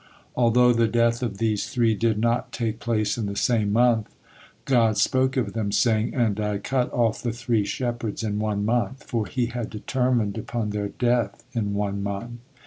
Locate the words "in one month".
8.23-9.03, 11.53-12.39